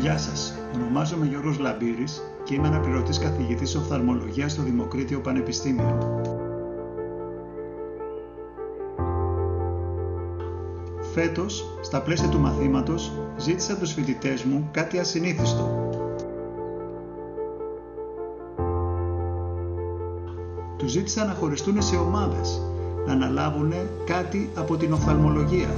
Γεια 0.00 0.18
σας, 0.18 0.54
ονομάζομαι 0.74 1.26
Γιώργος 1.26 1.58
Λαμπύρης 1.58 2.22
και 2.44 2.54
είμαι 2.54 2.66
αναπληρωτής 2.66 3.18
καθηγητής 3.18 3.74
οφθαλμολογίας 3.74 4.52
στο 4.52 4.62
Δημοκρίτιο 4.62 5.20
Πανεπιστήμιο. 5.20 6.20
Φέτος, 11.12 11.78
στα 11.80 12.02
πλαίσια 12.02 12.28
του 12.28 12.38
μαθήματος, 12.38 13.12
ζήτησα 13.36 13.72
από 13.72 13.80
τους 13.80 13.92
φοιτητές 13.92 14.42
μου 14.44 14.68
κάτι 14.70 14.98
ασυνήθιστο. 14.98 15.88
Τους 20.76 20.90
ζήτησα 20.90 21.24
να 21.24 21.32
χωριστούν 21.32 21.82
σε 21.82 21.96
ομάδες, 21.96 22.62
να 23.06 23.12
αναλάβουν 23.12 23.72
κάτι 24.04 24.50
από 24.54 24.76
την 24.76 24.92
οφθαλμολογία 24.92 25.68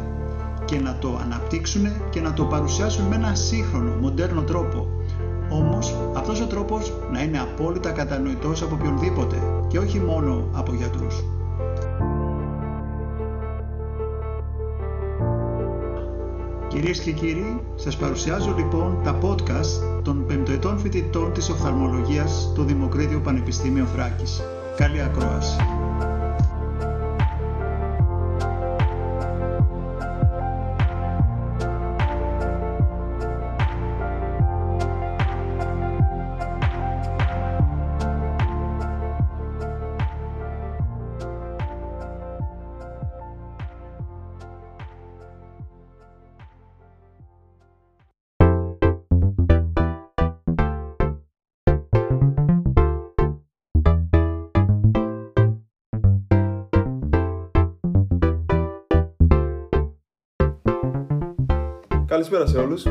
και 0.72 0.80
να 0.80 0.98
το 0.98 1.18
αναπτύξουν 1.22 1.82
και 2.10 2.20
να 2.20 2.32
το 2.32 2.44
παρουσιάσουν 2.44 3.04
με 3.06 3.14
ένα 3.14 3.34
σύγχρονο, 3.34 3.94
μοντέρνο 4.00 4.42
τρόπο. 4.42 4.86
Όμως 5.50 5.96
αυτός 6.16 6.40
ο 6.40 6.46
τρόπος 6.46 6.92
να 7.12 7.22
είναι 7.22 7.38
απόλυτα 7.38 7.90
κατανοητός 7.90 8.62
από 8.62 8.74
οποιονδήποτε 8.74 9.36
και 9.68 9.78
όχι 9.78 9.98
μόνο 9.98 10.48
από 10.52 10.74
γιατρούς. 10.74 11.24
Κυρίες 16.68 16.98
και 16.98 17.12
κύριοι, 17.12 17.60
σας 17.74 17.96
παρουσιάζω 17.96 18.54
λοιπόν 18.56 18.98
τα 19.04 19.18
podcast 19.22 20.02
των 20.02 20.26
πεμπτοετών 20.26 20.78
φοιτητών 20.78 21.32
της 21.32 21.48
οφθαλμολογίας 21.48 22.48
στο 22.52 22.62
Δημοκρίτιο 22.62 23.20
Πανεπιστήμιο 23.20 23.84
Θράκης. 23.84 24.42
Καλή 24.76 25.02
ακρόαση. 25.02 25.71
Καλησπέρα 62.12 62.46
σε 62.46 62.58
όλους. 62.58 62.86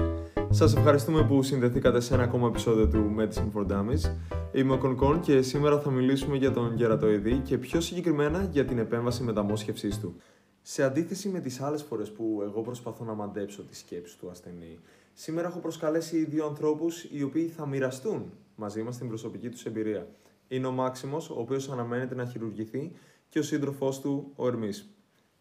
Σας 0.49 0.75
ευχαριστούμε 0.75 1.23
που 1.23 1.43
συνδεθήκατε 1.43 1.99
σε 1.99 2.13
ένα 2.13 2.23
ακόμα 2.23 2.47
επεισόδιο 2.47 2.87
του 2.87 3.15
Medicine 3.17 3.51
for 3.55 3.67
Dummies. 3.67 4.15
Είμαι 4.51 4.73
ο 4.73 4.77
Κονκόν 4.77 5.19
και 5.19 5.41
σήμερα 5.41 5.79
θα 5.79 5.91
μιλήσουμε 5.91 6.37
για 6.37 6.51
τον 6.51 6.75
γερατοειδή 6.75 7.37
και 7.37 7.57
πιο 7.57 7.81
συγκεκριμένα 7.81 8.43
για 8.51 8.65
την 8.65 8.77
επέμβαση 8.77 9.23
μεταμόσχευσής 9.23 9.99
του. 9.99 10.15
Σε 10.61 10.83
αντίθεση 10.83 11.29
με 11.29 11.39
τις 11.39 11.61
άλλες 11.61 11.83
φορές 11.83 12.11
που 12.11 12.41
εγώ 12.43 12.61
προσπαθώ 12.61 13.03
να 13.03 13.13
μαντέψω 13.13 13.63
τις 13.63 13.77
σκέψεις 13.77 14.17
του 14.17 14.29
ασθενή, 14.29 14.79
σήμερα 15.13 15.47
έχω 15.47 15.59
προσκαλέσει 15.59 16.25
δύο 16.25 16.45
ανθρώπους 16.45 17.03
οι 17.03 17.23
οποίοι 17.23 17.47
θα 17.47 17.67
μοιραστούν 17.67 18.31
μαζί 18.55 18.83
μας 18.83 18.97
την 18.97 19.07
προσωπική 19.07 19.49
τους 19.49 19.65
εμπειρία. 19.65 20.07
Είναι 20.47 20.67
ο 20.67 20.71
Μάξιμος, 20.71 21.29
ο 21.29 21.35
οποίος 21.37 21.69
αναμένεται 21.69 22.15
να 22.15 22.25
χειρουργηθεί, 22.25 22.91
και 23.29 23.39
ο 23.39 23.43
σύντροφός 23.43 23.99
του, 23.99 24.31
ο 24.35 24.47
Ερμής. 24.47 24.95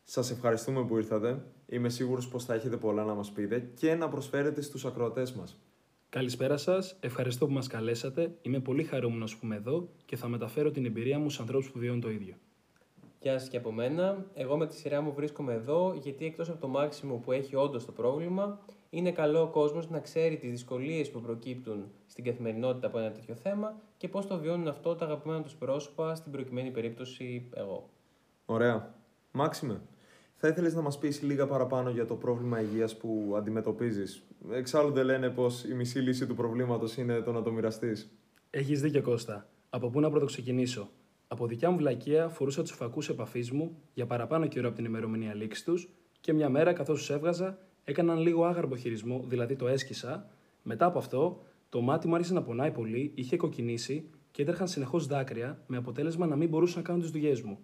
Σας 0.04 0.30
ευχαριστούμε 0.30 0.84
που 0.84 0.96
ήρθατε. 0.96 1.42
Είμαι 1.66 1.88
σίγουρος 1.88 2.28
πως 2.28 2.44
θα 2.44 2.54
έχετε 2.54 2.76
πολλά 2.76 3.04
να 3.04 3.14
μας 3.14 3.30
πείτε 3.32 3.60
και 3.74 3.94
να 3.94 4.08
προσφέρετε 4.08 4.60
στους 4.60 4.84
ακροατές 4.84 5.32
μας. 5.32 5.60
Καλησπέρα 6.08 6.56
σας. 6.56 6.96
Ευχαριστώ 7.00 7.46
που 7.46 7.52
μας 7.52 7.66
καλέσατε. 7.66 8.38
Είμαι 8.42 8.60
πολύ 8.60 8.84
χαρούμενος 8.84 9.36
που 9.36 9.46
είμαι 9.46 9.56
εδώ 9.56 9.88
και 10.04 10.16
θα 10.16 10.28
μεταφέρω 10.28 10.70
την 10.70 10.84
εμπειρία 10.84 11.18
μου 11.18 11.24
στους 11.24 11.40
ανθρώπους 11.40 11.70
που 11.70 11.78
βιώνουν 11.78 12.00
το 12.00 12.10
ίδιο. 12.10 12.34
Γεια 13.20 13.38
σας 13.38 13.48
και 13.48 13.56
από 13.56 13.72
μένα. 13.72 14.26
Εγώ 14.34 14.56
με 14.56 14.66
τη 14.66 14.74
σειρά 14.74 15.00
μου 15.00 15.12
βρίσκομαι 15.12 15.52
εδώ 15.52 15.98
γιατί 16.02 16.24
εκτός 16.24 16.48
από 16.48 16.60
το 16.60 16.68
μάξιμο 16.68 17.16
που 17.16 17.32
έχει 17.32 17.56
όντως 17.56 17.84
το 17.84 17.92
πρόβλημα, 17.92 18.60
είναι 18.90 19.12
καλό 19.12 19.42
ο 19.42 19.48
κόσμος 19.48 19.90
να 19.90 20.00
ξέρει 20.00 20.36
τις 20.36 20.50
δυσκολίες 20.50 21.10
που 21.10 21.20
προκύπτουν 21.20 21.90
στην 22.06 22.24
καθημερινότητα 22.24 22.86
από 22.86 22.98
ένα 22.98 23.10
τέτοιο 23.12 23.34
θέμα 23.34 23.80
και 23.96 24.08
πώς 24.08 24.26
το 24.26 24.38
βιώνουν 24.38 24.68
αυτό 24.68 24.94
τα 24.94 25.04
αγαπημένα 25.04 25.42
τους 25.42 25.54
πρόσωπα, 25.54 26.14
στην 26.14 26.32
προκειμένη 26.32 26.70
περίπτωση 26.70 27.48
εγώ. 27.54 27.88
Ωραία. 28.46 28.94
Μάξιμε, 29.32 29.80
θα 30.42 30.48
ήθελες 30.48 30.74
να 30.74 30.80
μας 30.80 30.98
πεις 30.98 31.22
λίγα 31.22 31.46
παραπάνω 31.46 31.90
για 31.90 32.06
το 32.06 32.14
πρόβλημα 32.14 32.60
υγείας 32.60 32.96
που 32.96 33.34
αντιμετωπίζεις; 33.36 34.22
Εξάλλου 34.50 34.92
δεν 34.92 35.04
λένε 35.04 35.28
πως 35.30 35.64
η 35.64 35.74
μισή 35.74 35.98
λύση 35.98 36.26
του 36.26 36.34
προβλήματος 36.34 36.96
είναι 36.96 37.20
το 37.20 37.32
να 37.32 37.42
το 37.42 37.52
μοιραστείς. 37.52 38.10
Έχεις 38.50 38.80
δίκιο, 38.80 39.02
Κώστα. 39.02 39.48
Από 39.70 39.88
πού 39.90 40.00
να 40.00 40.10
πρωτοξεκινήσω; 40.10 40.90
Από 41.28 41.46
δικιά 41.46 41.70
μου 41.70 41.76
βλακεία 41.76 42.28
φορούσα 42.28 42.62
τους 42.62 42.70
φακούς 42.70 43.08
επαφής 43.08 43.50
μου 43.50 43.76
για 43.94 44.06
παραπάνω 44.06 44.46
καιρό 44.46 44.66
από 44.66 44.76
την 44.76 44.84
ημερομηνία 44.84 45.34
λήξης 45.34 45.64
τους 45.64 45.88
και 46.20 46.32
μια 46.32 46.48
μέρα 46.48 46.72
καθώς 46.72 46.98
τους 46.98 47.10
έβγαζα 47.10 47.58
έκαναν 47.84 48.18
λίγο 48.18 48.44
άγαρμπο 48.44 48.76
χειρισμό, 48.76 49.24
δηλαδή 49.26 49.56
το 49.56 49.68
έσκησα. 49.68 50.30
Μετά 50.62 50.86
από 50.86 50.98
αυτό, 50.98 51.42
το 51.68 51.80
μάτι 51.80 52.08
μου 52.08 52.14
άρχισε 52.14 52.34
να 52.34 52.42
πονάει 52.42 52.70
πολύ, 52.70 53.12
είχε 53.14 53.36
κοκκινήσει 53.36 54.10
και 54.30 54.42
έτρεχαν 54.42 54.68
συνεχώς 54.68 55.06
δάκρυα 55.06 55.62
με 55.66 55.76
αποτέλεσμα 55.76 56.26
να 56.26 56.36
μην 56.36 56.48
μπορούσα 56.48 56.76
να 56.76 56.82
κάνω 56.82 57.00
τις 57.00 57.10
δουλειές 57.10 57.42
μου. 57.42 57.58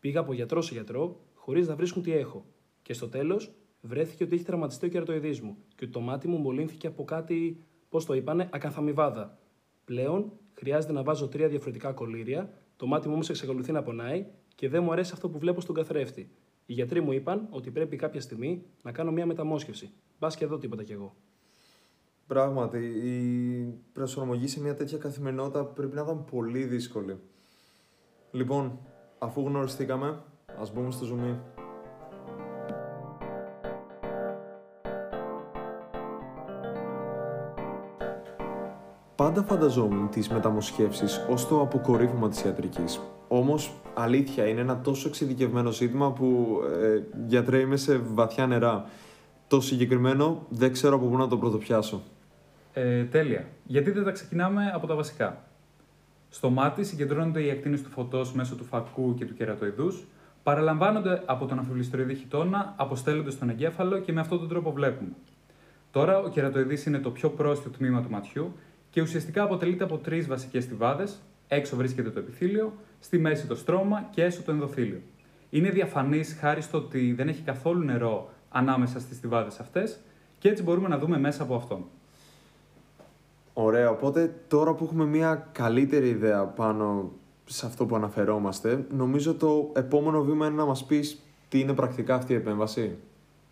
Πήγα 0.00 0.20
από 0.20 0.32
γιατρό 0.32 0.62
σε 0.62 0.74
γιατρό 0.74 1.20
χωρίς 1.40 1.68
να 1.68 1.74
βρίσκουν 1.76 2.02
τι 2.02 2.12
έχω. 2.12 2.44
Και 2.82 2.92
στο 2.92 3.08
τέλος 3.08 3.54
βρέθηκε 3.80 4.24
ότι 4.24 4.34
έχει 4.34 4.44
τραυματιστεί 4.44 4.86
ο 4.86 4.88
κερατοειδή 4.88 5.40
μου 5.42 5.56
και 5.68 5.84
ότι 5.84 5.92
το 5.92 6.00
μάτι 6.00 6.28
μου 6.28 6.36
μολύνθηκε 6.36 6.86
από 6.86 7.04
κάτι, 7.04 7.64
πώς 7.88 8.04
το 8.04 8.14
είπανε, 8.14 8.48
ακαθαμιβάδα. 8.52 9.38
Πλέον 9.84 10.32
χρειάζεται 10.54 10.92
να 10.92 11.02
βάζω 11.02 11.28
τρία 11.28 11.48
διαφορετικά 11.48 11.92
κολλήρια, 11.92 12.52
το 12.76 12.86
μάτι 12.86 13.08
μου 13.08 13.14
όμως 13.14 13.28
εξακολουθεί 13.30 13.72
να 13.72 13.82
πονάει 13.82 14.26
και 14.54 14.68
δεν 14.68 14.82
μου 14.82 14.92
αρέσει 14.92 15.10
αυτό 15.14 15.28
που 15.28 15.38
βλέπω 15.38 15.60
στον 15.60 15.74
καθρέφτη. 15.74 16.30
Οι 16.66 16.72
γιατροί 16.72 17.00
μου 17.00 17.12
είπαν 17.12 17.46
ότι 17.50 17.70
πρέπει 17.70 17.96
κάποια 17.96 18.20
στιγμή 18.20 18.62
να 18.82 18.92
κάνω 18.92 19.10
μια 19.10 19.26
μεταμόσχευση. 19.26 19.92
Μπα 20.18 20.28
και 20.28 20.44
εδώ 20.44 20.58
τίποτα 20.58 20.82
κι 20.82 20.92
εγώ. 20.92 21.14
Πράγματι, 22.26 22.78
η 22.78 23.74
προσαρμογή 23.92 24.46
σε 24.46 24.60
μια 24.60 24.74
τέτοια 24.74 24.98
καθημερινότητα 24.98 25.64
πρέπει 25.64 25.94
να 25.94 26.02
ήταν 26.02 26.24
πολύ 26.24 26.64
δύσκολη. 26.64 27.18
Λοιπόν, 28.30 28.78
αφού 29.18 29.40
γνωριστήκαμε, 29.40 30.22
ας 30.60 30.72
μπούμε 30.72 30.90
στο 30.90 31.06
zoom. 31.06 31.36
Πάντα 39.14 39.42
φανταζόμουν 39.42 40.10
τις 40.10 40.28
μεταμοσχεύσεις 40.28 41.26
ως 41.30 41.48
το 41.48 41.60
αποκορύφωμα 41.60 42.28
της 42.28 42.42
ιατρικής. 42.44 43.00
Όμως, 43.28 43.72
αλήθεια, 43.94 44.46
είναι 44.46 44.60
ένα 44.60 44.80
τόσο 44.80 45.08
εξειδικευμένο 45.08 45.70
ζήτημα 45.70 46.12
που 46.12 46.58
ε, 46.82 47.02
γιατρέ 47.26 47.58
είμαι 47.58 47.76
σε 47.76 47.96
βαθιά 47.96 48.46
νερά. 48.46 48.84
Το 49.46 49.60
συγκεκριμένο 49.60 50.46
δεν 50.48 50.72
ξέρω 50.72 50.94
από 50.94 51.06
πού 51.06 51.16
να 51.16 51.28
το 51.28 51.38
πρωτοπιάσω. 51.38 52.02
Ε, 52.72 53.04
τέλεια. 53.04 53.46
Γιατί 53.64 53.90
δεν 53.90 54.04
τα 54.04 54.10
ξεκινάμε 54.10 54.70
από 54.74 54.86
τα 54.86 54.94
βασικά; 54.94 55.44
Στο 56.28 56.50
μάτι 56.50 56.84
συγκεντρώνονται 56.84 57.42
οι 57.42 57.50
ακτίνες 57.50 57.82
του 57.82 57.90
φωτός 57.90 58.32
μέσω 58.32 58.54
του 58.54 58.64
φακού 58.64 59.14
και 59.14 59.24
του 59.24 59.34
κερατοειδούς, 59.34 60.06
παραλαμβάνονται 60.42 61.22
από 61.26 61.46
τον 61.46 61.58
αφιβληστηροειδή 61.58 62.14
χιτώνα, 62.14 62.74
αποστέλλονται 62.76 63.30
στον 63.30 63.50
εγκέφαλο 63.50 63.98
και 63.98 64.12
με 64.12 64.20
αυτόν 64.20 64.38
τον 64.38 64.48
τρόπο 64.48 64.72
βλέπουμε. 64.72 65.12
Τώρα, 65.90 66.18
ο 66.18 66.28
κερατοειδής 66.28 66.86
είναι 66.86 66.98
το 66.98 67.10
πιο 67.10 67.30
πρόσθετο 67.30 67.76
τμήμα 67.78 68.02
του 68.02 68.10
ματιού 68.10 68.52
και 68.90 69.00
ουσιαστικά 69.00 69.42
αποτελείται 69.42 69.84
από 69.84 69.96
τρεις 69.96 70.26
βασικές 70.26 70.64
στιβάδες. 70.64 71.20
Έξω 71.48 71.76
βρίσκεται 71.76 72.10
το 72.10 72.18
επιθύλιο, 72.18 72.72
στη 73.00 73.18
μέση 73.18 73.46
το 73.46 73.54
στρώμα 73.54 74.08
και 74.10 74.24
έσω 74.24 74.42
το 74.42 74.52
ενδοθύλιο. 74.52 75.00
Είναι 75.50 75.70
διαφανής 75.70 76.36
χάρη 76.40 76.62
στο 76.62 76.78
ότι 76.78 77.12
δεν 77.12 77.28
έχει 77.28 77.42
καθόλου 77.42 77.84
νερό 77.84 78.30
ανάμεσα 78.50 79.00
στις 79.00 79.16
στιβάδες 79.16 79.60
αυτές 79.60 79.98
και 80.38 80.48
έτσι 80.48 80.62
μπορούμε 80.62 80.88
να 80.88 80.98
δούμε 80.98 81.18
μέσα 81.18 81.42
από 81.42 81.54
αυτόν. 81.54 81.84
Ωραία, 83.52 83.90
οπότε 83.90 84.34
τώρα 84.48 84.74
που 84.74 84.84
έχουμε 84.84 85.04
μια 85.04 85.48
καλύτερη 85.52 86.08
ιδέα 86.08 86.44
πάνω 86.44 87.12
σε 87.52 87.66
αυτό 87.66 87.86
που 87.86 87.96
αναφερόμαστε, 87.96 88.84
νομίζω 88.90 89.34
το 89.34 89.70
επόμενο 89.72 90.22
βήμα 90.22 90.46
είναι 90.46 90.56
να 90.56 90.64
μας 90.64 90.84
πεις 90.84 91.22
τι 91.48 91.60
είναι 91.60 91.72
πρακτικά 91.72 92.14
αυτή 92.14 92.32
η 92.32 92.36
επέμβαση. 92.36 92.96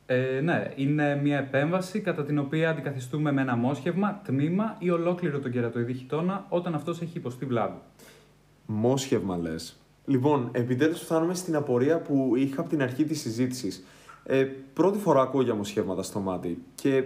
Ε, 0.07 0.41
ναι, 0.41 0.73
είναι 0.77 1.21
μια 1.23 1.39
επέμβαση 1.39 2.01
κατά 2.01 2.25
την 2.25 2.39
οποία 2.39 2.71
αντικαθιστούμε 2.71 3.33
με 3.33 3.41
ένα 3.41 3.57
μόσχευμα, 3.57 4.21
τμήμα 4.25 4.77
ή 4.79 4.91
ολόκληρο 4.91 5.39
τον 5.39 5.51
κερατοειδή 5.51 5.95
χιτώνα 5.95 6.47
όταν 6.49 6.75
αυτός 6.75 7.01
έχει 7.01 7.19
υποστεί 7.19 7.45
βλάβη. 7.45 7.79
Μόσχευμα 8.67 9.37
λες. 9.37 9.77
Λοιπόν, 10.05 10.49
επιτέλους 10.53 11.01
φτάνουμε 11.01 11.35
στην 11.35 11.57
απορία 11.57 12.01
που 12.01 12.33
είχα 12.37 12.61
από 12.61 12.71
την 12.71 12.83
αρχή 12.83 13.05
της 13.05 13.21
συζήτησης. 13.21 13.85
Ε, 14.25 14.45
πρώτη 14.75 14.99
φορά 14.99 15.21
ακούω 15.21 15.43
για 15.43 15.55
μοσχεύματα 15.55 16.03
στο 16.03 16.21
μάτι 16.21 16.63
και 16.75 17.05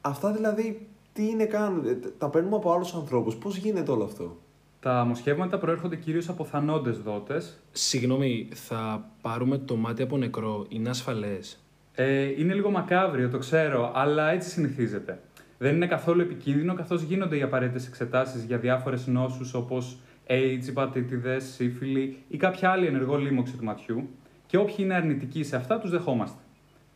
αυτά 0.00 0.32
δηλαδή 0.32 0.86
τι 1.12 1.28
είναι 1.28 1.44
καν, 1.44 1.82
ε, 1.86 2.08
τα 2.18 2.28
παίρνουμε 2.28 2.56
από 2.56 2.72
άλλους 2.72 2.94
ανθρώπους, 2.94 3.36
πώς 3.36 3.56
γίνεται 3.56 3.90
όλο 3.90 4.04
αυτό; 4.04 4.36
Τα 4.84 5.04
μοσχεύματα 5.04 5.58
προέρχονται 5.58 5.96
κυρίως 5.96 6.28
από 6.28 6.44
θανόντες 6.44 6.98
δότες. 6.98 7.60
Συγγνώμη, 7.72 8.48
θα 8.54 9.10
πάρουμε 9.20 9.58
το 9.58 9.76
μάτι 9.76 10.02
από 10.02 10.16
νεκρό. 10.16 10.66
Είναι 10.68 10.88
ασφαλές. 10.88 11.58
Ε, 11.94 12.22
είναι 12.22 12.54
λίγο 12.54 12.70
μακάβριο, 12.70 13.28
το 13.28 13.38
ξέρω, 13.38 13.92
αλλά 13.94 14.30
έτσι 14.30 14.50
συνηθίζεται. 14.50 15.20
Δεν 15.58 15.74
είναι 15.74 15.86
καθόλου 15.86 16.20
επικίνδυνο 16.20 16.74
καθώς 16.74 17.02
γίνονται 17.02 17.36
οι 17.36 17.42
απαραίτητες 17.42 17.86
εξετάσεις 17.86 18.44
για 18.44 18.58
διάφορες 18.58 19.06
νόσους 19.06 19.54
όπως 19.54 19.98
AIDS, 20.26 20.66
υπατήτηδες, 20.66 21.44
σύφυλλη 21.44 22.16
ή 22.28 22.36
κάποια 22.36 22.70
άλλη 22.70 22.86
ενεργό 22.86 23.16
λίμωξη 23.16 23.56
του 23.56 23.64
ματιού 23.64 24.08
και 24.46 24.56
όποιοι 24.56 24.76
είναι 24.78 24.94
αρνητικοί 24.94 25.42
σε 25.42 25.56
αυτά 25.56 25.78
τους 25.78 25.90
δεχόμαστε. 25.90 26.38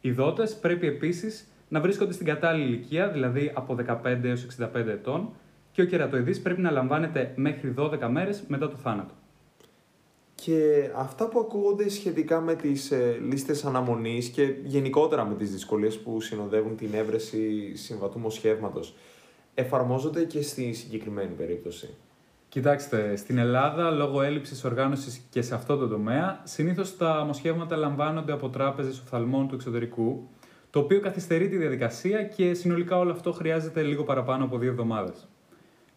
Οι 0.01 0.11
δότες 0.11 0.57
πρέπει 0.57 0.87
επίσης 0.87 1.49
να 1.69 1.81
βρίσκονται 1.81 2.13
στην 2.13 2.27
κατάλληλη 2.27 2.67
ηλικία, 2.67 3.09
δηλαδή 3.09 3.53
από 3.55 3.77
15 4.05 4.25
έως 4.25 4.47
65 4.61 4.87
ετών, 4.87 5.31
και 5.79 5.85
ο 5.85 5.87
κερατοειδής 5.87 6.41
πρέπει 6.41 6.61
να 6.61 6.71
λαμβάνεται 6.71 7.33
μέχρι 7.37 7.75
12 7.79 8.09
μέρες 8.11 8.43
μετά 8.49 8.69
το 8.69 8.77
θάνατο. 8.77 9.15
Και 10.35 10.91
αυτά 10.97 11.29
που 11.29 11.39
ακούγονται 11.39 11.89
σχετικά 11.89 12.41
με 12.41 12.55
τις 12.55 12.91
ε, 12.91 13.19
λίστες 13.29 13.65
αναμονής 13.65 14.29
και 14.29 14.43
γενικότερα 14.65 15.25
με 15.25 15.35
τις 15.35 15.51
δυσκολίες 15.51 15.99
που 15.99 16.21
συνοδεύουν 16.21 16.77
την 16.77 16.95
έβρεση 16.95 17.73
συμβατού 17.77 18.19
μοσχεύματος, 18.19 18.95
εφαρμόζονται 19.55 20.25
και 20.25 20.43
στη 20.43 20.73
συγκεκριμένη 20.73 21.35
περίπτωση; 21.35 21.95
Κοιτάξτε, 22.49 23.17
στην 23.17 23.39
Ελλάδα, 23.39 23.91
λόγω 23.91 24.23
έλλειψης 24.23 24.65
οργάνωσης 24.65 25.21
και 25.31 25.43
σε 25.43 25.55
αυτό 25.55 25.77
το 25.77 25.89
τομέα, 25.89 26.41
συνήθως 26.45 26.97
τα 26.97 27.25
μοσχεύματα 27.27 27.77
λαμβάνονται 27.77 28.33
από 28.33 28.49
τράπεζες 28.49 28.99
οφθαλμών 28.99 29.49
του 29.49 29.55
εξωτερικού, 29.55 30.29
το 30.71 30.79
οποίο 30.79 31.01
καθυστερεί 31.01 31.49
τη 31.49 31.57
διαδικασία 31.57 32.23
και 32.23 32.55
συνολικά 32.55 32.99
όλο 32.99 33.13
αυτό 33.13 33.33
χρειάζεται 33.33 33.83
λίγο 33.83 34.05
παραπάνω 34.05 34.45
από 34.45 34.59
δύο 34.59 34.71
εβδομάδες. 34.71 35.29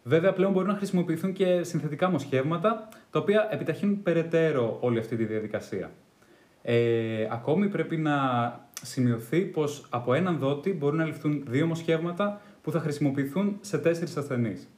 Βέβαια, 0.02 0.32
πλέον 0.32 0.52
μπορούν 0.52 0.68
να 0.68 0.76
χρησιμοποιηθούν 0.76 1.32
και 1.32 1.62
συνθετικά 1.62 2.10
μοσχεύματα, 2.10 2.88
τα 3.10 3.18
οποία 3.18 3.48
επιταχύνουν 3.50 4.02
περαιτέρω 4.02 4.78
όλη 4.80 4.98
αυτή 4.98 5.16
τη 5.16 5.24
διαδικασία. 5.24 5.90
Ε, 6.62 7.26
ακόμη 7.30 7.68
πρέπει 7.68 7.96
να 7.96 8.16
σημειωθεί 8.82 9.40
πως 9.40 9.86
από 9.90 10.14
έναν 10.14 10.38
δότη 10.38 10.72
μπορούν 10.72 10.98
να 10.98 11.04
ληφθούν 11.04 11.44
δύο 11.46 11.66
μοσχεύματα 11.66 12.40
που 12.62 12.70
θα 12.70 12.80
χρησιμοποιηθούν 12.80 13.58
σε 13.60 13.78
τέσσερις 13.78 14.16
ασθενείς. 14.16 14.68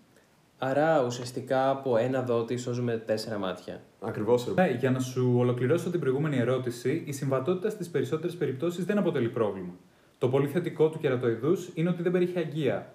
Άρα 0.58 1.04
ουσιαστικά 1.04 1.70
από 1.70 1.96
ένα 1.96 2.22
δότη 2.22 2.56
σώζουμε 2.56 2.96
τέσσερα 2.96 3.38
μάτια. 3.38 3.80
Ακριβώς. 4.00 4.54
Ναι, 4.54 4.76
για 4.78 4.90
να 4.90 4.98
σου 4.98 5.34
ολοκληρώσω 5.36 5.90
την 5.90 6.00
προηγούμενη 6.00 6.36
ερώτηση, 6.36 7.02
η 7.06 7.12
συμβατότητα 7.12 7.70
στις 7.70 7.88
περισσότερες 7.88 8.36
περιπτώσεις 8.36 8.84
δεν 8.84 8.98
αποτελεί 8.98 9.28
πρόβλημα. 9.28 9.74
Το 10.18 10.28
πολύ 10.28 10.48
θετικό 10.48 10.88
του 10.88 10.98
κερατοειδούς 10.98 11.70
είναι 11.74 11.88
ότι 11.88 12.02
δεν 12.02 12.12
περιέχει 12.12 12.38
αγγεία. 12.38 12.92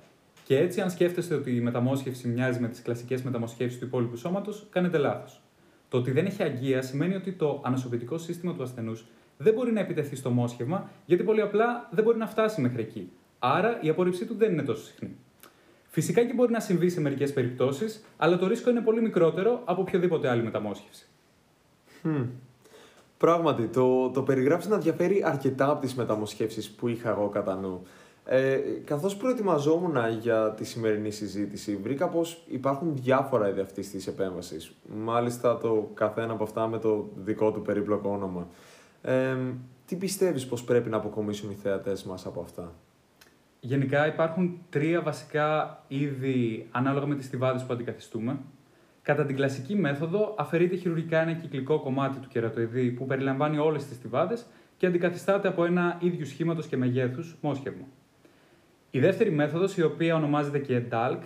Και 0.49 0.57
έτσι, 0.57 0.81
αν 0.81 0.91
σκέφτεστε 0.91 1.35
ότι 1.35 1.55
η 1.55 1.59
μεταμόσχευση 1.59 2.27
μοιάζει 2.27 2.59
με 2.59 2.67
τις 2.67 2.81
κλασικές 2.81 3.23
μεταμοσχεύσεις 3.23 3.79
του 3.79 3.85
υπόλοιπου 3.85 4.15
σώματος, 4.15 4.67
κάνετε 4.69 4.97
λάθος. 4.97 5.41
Το 5.89 5.97
ότι 5.97 6.11
δεν 6.11 6.25
έχει 6.25 6.43
αγγεία 6.43 6.81
σημαίνει 6.81 7.15
ότι 7.15 7.31
το 7.31 7.61
ανασωπητικό 7.65 8.17
σύστημα 8.17 8.53
του 8.53 8.63
ασθενούς 8.63 9.05
δεν 9.37 9.53
μπορεί 9.53 9.71
να 9.71 9.79
επιτεθεί 9.79 10.15
στο 10.15 10.29
μόσχευμα, 10.29 10.89
γιατί 11.05 11.23
πολύ 11.23 11.41
απλά 11.41 11.89
δεν 11.91 12.03
μπορεί 12.03 12.17
να 12.17 12.27
φτάσει 12.27 12.61
μέχρι 12.61 12.81
εκεί. 12.81 13.11
Άρα 13.39 13.77
η 13.81 13.89
απόρριψή 13.89 14.25
του 14.25 14.35
δεν 14.35 14.51
είναι 14.51 14.63
τόσο 14.63 14.83
συχνή. 14.83 15.15
Φυσικά 15.87 16.23
και 16.23 16.33
μπορεί 16.33 16.51
να 16.51 16.59
συμβεί 16.59 16.89
σε 16.89 17.01
μερικές 17.01 17.33
περιπτώσεις, 17.33 18.03
αλλά 18.17 18.37
το 18.37 18.47
ρίσκο 18.47 18.69
είναι 18.69 18.81
πολύ 18.81 19.01
μικρότερο 19.01 19.61
από 19.65 19.81
οποιοδήποτε 19.81 20.29
άλλη 20.29 20.43
μεταμόσχευση. 20.43 21.07
Hm. 22.03 22.25
Πράγματι, 23.17 23.67
το, 23.67 24.09
το 24.09 24.23
περιγράφεις 24.23 24.67
να 24.67 24.77
διαφέρει 24.77 25.23
αρκετά 25.25 25.69
από 25.69 25.81
τις 25.81 25.95
μεταμοσχεύσεις 25.95 26.69
που 26.69 26.87
είχα 26.87 27.09
εγώ 27.09 27.29
κατά 27.29 27.55
νου. 27.55 27.81
Ε, 28.31 28.59
καθώς 28.85 29.15
προετοιμαζόμουν 29.15 29.97
για 30.19 30.51
τη 30.51 30.65
σημερινή 30.65 31.11
συζήτηση, 31.11 31.75
βρήκα 31.75 32.07
πως 32.09 32.43
υπάρχουν 32.47 32.95
διάφορα 32.95 33.49
είδη 33.49 33.59
αυτής 33.59 33.89
της 33.89 34.07
επέμβασης. 34.07 34.71
Μάλιστα 34.95 35.57
το 35.57 35.91
καθένα 35.93 36.33
από 36.33 36.43
αυτά 36.43 36.67
με 36.67 36.79
το 36.79 37.09
δικό 37.15 37.51
του 37.51 37.61
περίπλοκο 37.61 38.09
όνομα. 38.09 38.47
Ε, 39.01 39.35
τι 39.85 39.95
πιστεύεις 39.95 40.45
πως 40.45 40.63
πρέπει 40.63 40.89
να 40.89 40.97
αποκομίσουν 40.97 41.51
οι 41.51 41.53
θεατές 41.53 42.03
μας 42.03 42.25
από 42.25 42.41
αυτά; 42.41 42.73
Γενικά 43.59 44.07
υπάρχουν 44.07 44.59
τρία 44.69 45.01
βασικά 45.01 45.79
είδη 45.87 46.67
ανάλογα 46.71 47.05
με 47.05 47.15
τις 47.15 47.25
στιβάδες 47.25 47.63
που 47.63 47.73
αντικαθιστούμε. 47.73 48.39
Κατά 49.01 49.25
την 49.25 49.35
κλασική 49.35 49.75
μέθοδο 49.75 50.35
αφαιρείται 50.37 50.75
χειρουργικά 50.75 51.21
ένα 51.21 51.33
κυκλικό 51.33 51.79
κομμάτι 51.79 52.19
του 52.19 52.27
κερατοειδή 52.27 52.91
που 52.91 53.05
περιλαμβάνει 53.05 53.57
όλες 53.57 53.85
τις 53.85 53.95
στιβάδες 53.95 54.45
και 54.77 54.85
αντικαθιστάται 54.85 55.47
από 55.47 55.65
ένα 55.65 55.97
ίδιου 56.01 56.25
σχήματος 56.25 56.67
και 56.67 56.77
μεγέθους 56.77 57.37
μόσχευμα. 57.41 57.85
Η 58.91 58.99
δεύτερη 58.99 59.31
μέθοδος, 59.31 59.77
η 59.77 59.83
οποία 59.83 60.15
ονομάζεται 60.15 60.59
και 60.59 60.81
DALK, 60.91 61.19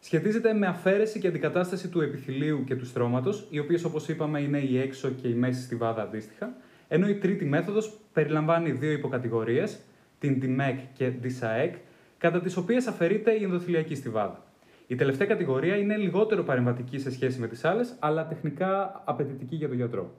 σχετίζεται 0.00 0.52
με 0.52 0.66
αφαίρεση 0.66 1.18
και 1.18 1.28
αντικατάσταση 1.28 1.88
του 1.88 2.00
επιθυλίου 2.00 2.64
και 2.64 2.76
του 2.76 2.86
στρώματος, 2.86 3.46
οι 3.50 3.58
οποίες 3.58 3.84
όπως 3.84 4.08
είπαμε 4.08 4.40
είναι 4.40 4.58
η 4.58 4.78
έξω 4.78 5.10
και 5.10 5.28
η 5.28 5.34
μέση 5.34 5.62
στιβάδα 5.62 6.02
αντίστοιχα, 6.02 6.56
ενώ 6.88 7.08
η 7.08 7.14
τρίτη 7.14 7.44
μέθοδος 7.44 7.98
περιλαμβάνει 8.12 8.70
δύο 8.70 8.90
υποκατηγορίες, 8.90 9.78
την 10.18 10.42
DIMEC 10.42 10.76
και 10.92 11.12
DISAEC, 11.22 11.70
κατά 12.18 12.40
τις 12.40 12.56
οποίες 12.56 12.86
αφαιρείται 12.86 13.32
η 13.32 13.42
ενδοθυλιακή 13.42 13.94
στιβάδα. 13.94 14.44
Η 14.86 14.94
τελευταία 14.94 15.26
κατηγορία 15.26 15.76
είναι 15.76 15.96
λιγότερο 15.96 16.42
παρεμβατική 16.42 16.98
σε 16.98 17.10
σχέση 17.10 17.40
με 17.40 17.48
τις 17.48 17.64
άλλες, 17.64 17.96
αλλά 17.98 18.26
τεχνικά 18.26 19.02
απαιτητική 19.04 19.56
για 19.56 19.68
τον 19.68 19.76
γιατρό. 19.76 20.14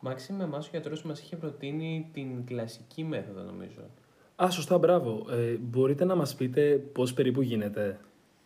Μάξιμ, 0.00 0.40
εμάς 0.40 0.66
ο 0.66 0.68
γιατρός 0.70 1.02
μας 1.02 1.20
είχε 1.20 1.36
προτείνει 1.36 2.10
την 2.12 2.44
κλασική 2.44 3.04
μέθοδο 3.04 3.42
νομίζω. 3.42 3.90
Α, 4.44 4.50
σωστά, 4.50 4.78
μπράβο. 4.78 5.26
Ε, 5.30 5.56
μπορείτε 5.60 6.04
να 6.04 6.14
μας 6.14 6.34
πείτε 6.34 6.82
πώς 6.92 7.14
περίπου 7.14 7.42
γίνεται; 7.42 7.98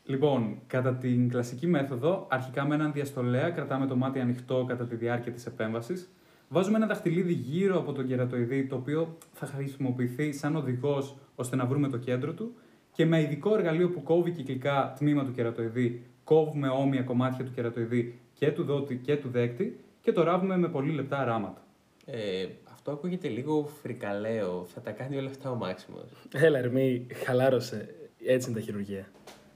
Λοιπόν, 0.04 0.58
κατά 0.66 0.94
την 0.94 1.28
κλασική 1.28 1.66
μέθοδο, 1.66 2.26
αρχικά 2.30 2.66
με 2.66 2.74
έναν 2.74 2.92
διαστολέα 2.92 3.50
κρατάμε 3.50 3.86
το 3.86 3.96
μάτι 3.96 4.20
ανοιχτό 4.20 4.64
κατά 4.68 4.86
τη 4.86 4.96
διάρκεια 4.96 5.32
της 5.32 5.46
επέμβασης. 5.46 6.10
Βάζουμε 6.48 6.76
ένα 6.76 6.86
δαχτυλίδι 6.86 7.32
γύρω 7.32 7.78
από 7.78 7.92
τον 7.92 8.06
κερατοειδή, 8.06 8.66
το 8.66 8.76
οποίο 8.76 9.16
θα 9.32 9.46
χρησιμοποιηθεί 9.46 10.32
σαν 10.32 10.56
οδηγός 10.56 11.16
ώστε 11.34 11.56
να 11.56 11.66
βρούμε 11.66 11.88
το 11.88 11.96
κέντρο 11.98 12.32
του. 12.32 12.54
Και 12.92 13.06
με 13.06 13.20
ειδικό 13.20 13.54
εργαλείο 13.54 13.90
που 13.90 14.02
κόβει 14.02 14.30
κυκλικά 14.30 14.94
τμήμα 14.98 15.24
του 15.24 15.32
κερατοειδή, 15.32 16.02
κόβουμε 16.24 16.68
όμοια 16.68 17.02
κομμάτια 17.02 17.44
του 17.44 17.52
κερατοειδή 17.54 18.18
και 18.32 18.52
του 18.52 18.64
δότη 18.64 18.96
και 18.96 19.16
του 19.16 19.28
δέκτη 19.28 19.80
και 20.00 20.12
το 20.12 20.22
ράβουμε 20.22 20.56
με 20.56 20.68
πολύ 20.68 20.92
λεπτά 20.92 21.24
ράματα. 21.24 21.66
Ε, 22.04 22.46
αυτό 22.86 22.98
ακούγεται 22.98 23.28
λίγο 23.28 23.68
φρικαλαίο. 23.82 24.66
Θα 24.74 24.80
τα 24.80 24.90
κάνει 24.90 25.16
όλα 25.16 25.28
αυτά 25.28 25.50
ο 25.50 25.54
Μάξιμος. 25.54 26.10
Έλα, 26.32 26.58
Ερμή, 26.58 27.06
χαλάρωσε. 27.24 27.94
Έτσι 28.26 28.50
είναι 28.50 28.58
τα 28.58 28.64
χειρουργία. 28.64 29.06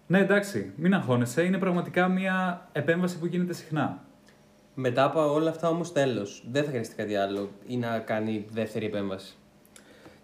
Ναι, 0.07 0.19
εντάξει, 0.19 0.73
μην 0.77 0.95
αγχώνεσαι. 0.95 1.43
Είναι 1.43 1.59
πραγματικά 1.59 2.09
μια 2.09 2.69
επέμβαση 2.73 3.19
που 3.19 3.27
γίνεται 3.27 3.53
συχνά. 3.53 4.05
Μετά 4.75 5.05
από 5.05 5.33
όλα 5.33 5.51
αυτά 5.51 5.69
όμως 5.69 5.93
τέλος. 5.93 6.45
Δεν 6.51 6.65
θα 6.65 6.71
χρειαστεί 6.71 6.95
κάτι 6.95 7.17
άλλο 7.17 7.51
ή 7.67 7.77
να 7.77 7.99
κάνει 7.99 8.47
δεύτερη 8.51 8.87
επέμβαση. 8.87 9.37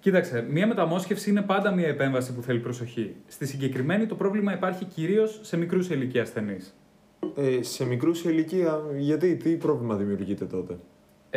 Κοίταξε, 0.00 0.46
μια 0.50 0.66
μεταμόσχευση 0.66 1.30
είναι 1.30 1.42
πάντα 1.42 1.70
μια 1.70 1.88
επέμβαση 1.88 2.34
που 2.34 2.42
θέλει 2.42 2.58
προσοχή. 2.58 3.14
Στη 3.26 3.46
συγκεκριμένη 3.46 4.06
το 4.06 4.14
πρόβλημα 4.14 4.52
υπάρχει 4.52 4.84
κυρίως 4.84 5.38
σε 5.42 5.56
μικρούς 5.56 5.90
ηλικία 5.90 6.22
ασθενείς. 6.22 6.74
Ε, 7.36 7.62
σε 7.62 7.84
μικρούς 7.84 8.18
σε 8.18 8.30
ηλικία, 8.30 8.80
γιατί, 8.98 9.36
τι 9.36 9.56
πρόβλημα 9.56 9.96
δημιουργείται 9.96 10.44
τότε; 10.44 10.78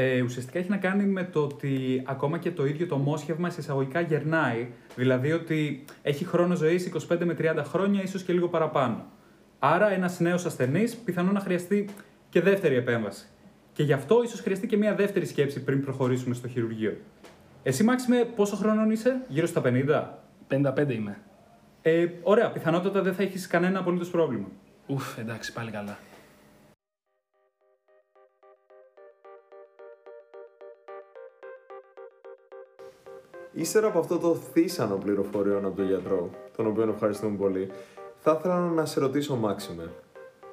Ε, 0.01 0.21
ουσιαστικά 0.21 0.59
έχει 0.59 0.69
να 0.69 0.77
κάνει 0.77 1.03
με 1.03 1.23
το 1.23 1.43
ότι 1.43 2.03
ακόμα 2.05 2.37
και 2.37 2.51
το 2.51 2.65
ίδιο 2.65 2.87
το 2.87 2.97
μόσχευμα 2.97 3.49
σε 3.49 3.59
εισαγωγικά 3.59 3.99
γερνάει. 3.99 4.67
Δηλαδή 4.95 5.31
ότι 5.31 5.85
έχει 6.01 6.25
χρόνο 6.25 6.55
ζωής 6.55 6.91
25 7.09 7.17
με 7.23 7.35
30 7.39 7.63
χρόνια, 7.63 8.01
ίσως 8.01 8.23
και 8.23 8.33
λίγο 8.33 8.47
παραπάνω. 8.47 9.05
Άρα 9.59 9.91
ένας 9.91 10.19
νέος 10.19 10.45
ασθενής 10.45 10.95
πιθανόν 10.95 11.33
να 11.33 11.39
χρειαστεί 11.39 11.89
και 12.29 12.41
δεύτερη 12.41 12.75
επέμβαση. 12.75 13.25
Και 13.73 13.83
γι' 13.83 13.93
αυτό 13.93 14.23
ίσως 14.23 14.39
χρειαστεί 14.39 14.67
και 14.67 14.77
μια 14.77 14.95
δεύτερη 14.95 15.25
σκέψη 15.25 15.63
πριν 15.63 15.83
προχωρήσουμε 15.83 16.35
στο 16.35 16.47
χειρουργείο. 16.47 16.97
Εσύ, 17.63 17.83
Μάξιμε, 17.83 18.25
πόσο 18.35 18.55
χρόνο 18.55 18.91
είσαι, 18.91 19.21
γύρω 19.27 19.47
στα 19.47 19.61
50. 19.65 20.03
55 20.47 20.89
είμαι. 20.89 21.17
Ε, 21.81 22.05
ωραία, 22.23 22.51
πιθανότατα 22.51 23.01
δεν 23.01 23.13
θα 23.13 23.23
έχεις 23.23 23.47
κανένα 23.47 23.79
απολύτως 23.79 24.09
πρόβλημα. 24.09 24.47
Ουφ, 24.87 25.17
εντάξει, 25.17 25.53
πάλι 25.53 25.71
καλά. 25.71 25.97
Ύστερα 33.59 33.87
από 33.87 33.99
αυτό 33.99 34.17
το 34.17 34.35
θύσανο 34.35 34.95
πληροφοριών 34.95 35.65
από 35.65 35.75
τον 35.75 35.85
γιατρό, 35.85 36.29
τον 36.55 36.67
οποίο 36.67 36.89
ευχαριστούμε 36.93 37.37
πολύ, 37.37 37.71
θα 38.17 38.35
ήθελα 38.39 38.59
να 38.59 38.85
σε 38.85 38.99
ρωτήσω, 38.99 39.35
Μάξιμε, 39.35 39.91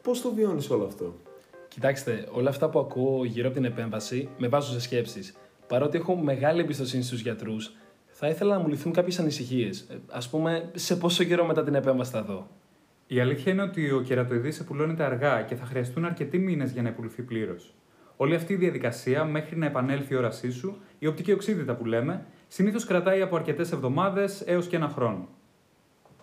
πώς 0.02 0.20
το 0.20 0.32
βιώνεις 0.32 0.70
όλο 0.70 0.84
αυτό; 0.84 1.14
Κοιτάξτε, 1.68 2.28
όλα 2.32 2.48
αυτά 2.48 2.68
που 2.70 2.78
ακούω 2.78 3.24
γύρω 3.24 3.46
από 3.46 3.56
την 3.56 3.64
επέμβαση 3.64 4.28
με 4.38 4.48
βάζουν 4.48 4.72
σε 4.74 4.80
σκέψεις. 4.80 5.36
Παρότι 5.66 5.96
έχω 5.98 6.16
μεγάλη 6.16 6.60
εμπιστοσύνη 6.60 7.02
στους 7.02 7.20
γιατρούς, 7.20 7.72
θα 8.06 8.28
ήθελα 8.28 8.56
να 8.56 8.60
μου 8.62 8.68
λυθούν 8.68 8.92
κάποιες 8.92 9.18
ανησυχίες. 9.18 9.86
Α 10.10 10.28
πούμε, 10.30 10.70
σε 10.74 10.96
πόσο 10.96 11.24
καιρό 11.24 11.44
μετά 11.44 11.64
την 11.64 11.74
επέμβαση 11.74 12.10
θα 12.10 12.22
δω; 12.22 12.48
Η 13.06 13.20
αλήθεια 13.20 13.52
είναι 13.52 13.62
ότι 13.62 13.90
ο 13.90 14.00
κερατοειδής 14.00 14.60
επουλώνεται 14.60 15.02
αργά 15.02 15.42
και 15.42 15.54
θα 15.54 15.64
χρειαστούν 15.64 16.04
αρκετοί 16.04 16.38
μήνες 16.38 16.70
για 16.70 16.82
να 16.82 16.88
επουληθεί 16.88 17.22
πλήρως. 17.22 17.74
Όλη 18.16 18.34
αυτή 18.34 18.52
η 18.52 18.56
διαδικασία 18.56 19.24
μέχρι 19.24 19.56
να 19.56 19.66
επανέλθει 19.66 20.14
η 20.14 20.16
όρασή 20.16 20.50
σου, 20.50 20.76
η 20.98 21.06
οπτική 21.06 21.32
οξύτητα 21.32 21.74
που 21.74 21.84
λέμε, 21.84 22.26
συνήθως 22.48 22.84
κρατάει 22.84 23.22
από 23.22 23.36
αρκετές 23.36 23.72
εβδομάδες 23.72 24.40
έως 24.46 24.66
και 24.66 24.76
ένα 24.76 24.88
χρόνο. 24.88 25.28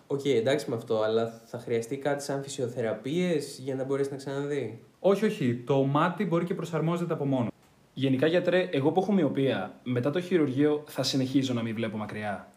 Οκ, 0.06 0.24
εντάξει 0.24 0.70
με 0.70 0.76
αυτό, 0.76 1.02
αλλά 1.02 1.42
θα 1.46 1.58
χρειαστεί 1.58 1.96
κάτι 1.96 2.22
σαν 2.22 2.42
φυσιοθεραπείες 2.42 3.58
για 3.62 3.74
να 3.74 3.84
μπορέσει 3.84 4.10
να 4.10 4.16
ξαναδεί; 4.16 4.82
Όχι, 4.98 5.24
όχι. 5.24 5.54
Το 5.66 5.84
μάτι 5.84 6.24
μπορεί 6.24 6.44
και 6.44 6.54
προσαρμόζεται 6.54 7.12
από 7.12 7.26
μόνο. 7.26 7.48
Γενικά, 7.94 8.26
γιατρέ, 8.26 8.68
εγώ 8.72 8.92
που 8.92 9.00
έχω 9.00 9.12
μυωπία, 9.12 9.80
μετά 9.82 10.10
το 10.10 10.20
χειρουργείο 10.20 10.84
θα 10.86 11.02
συνεχίζω 11.02 11.54
να 11.54 11.62
μην 11.62 11.74
βλέπω 11.74 11.96
μακριά. 11.96 12.48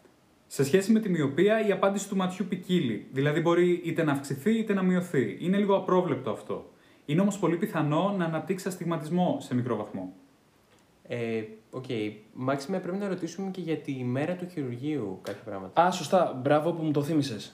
Σε 0.46 0.64
σχέση 0.64 0.92
με 0.92 1.00
τη 1.00 1.08
μυωπία, 1.08 1.66
η 1.66 1.72
απάντηση 1.72 2.08
του 2.08 2.16
ματιού 2.16 2.46
ποικίλει. 2.48 3.06
Δηλαδή, 3.12 3.40
μπορεί 3.40 3.82
είτε 3.84 4.02
να 4.02 4.12
αυξηθεί 4.12 4.58
είτε 4.58 4.74
να 4.74 4.82
μειωθεί. 4.82 5.36
Είναι 5.40 5.56
λίγο 5.56 5.76
απρόβλεπτο 5.76 6.30
αυτό. 6.30 6.70
Είναι 7.04 7.20
όμως 7.20 7.38
πολύ 7.38 7.56
πιθανό 7.56 8.14
να 8.18 8.24
αναπτύξει 8.24 8.68
αστιγματισμό 8.68 9.36
σε 9.40 9.54
μικρό 9.54 9.76
βαθμό. 9.76 10.12
Ε, 11.08 11.42
OK. 11.70 11.84
Okay. 11.88 12.12
Μάξιμε, 12.32 12.78
πρέπει 12.78 12.96
να 12.96 13.08
ρωτήσουμε 13.08 13.50
και 13.50 13.60
για 13.60 13.76
τη 13.76 13.92
μέρα 13.92 14.34
του 14.34 14.48
χειρουργείου 14.48 15.18
κάποια 15.22 15.42
πράγματα. 15.44 15.82
Α, 15.82 15.90
σωστά. 15.90 16.40
Μπράβο 16.42 16.72
που 16.72 16.82
μου 16.82 16.90
το 16.90 17.02
θύμισες. 17.02 17.52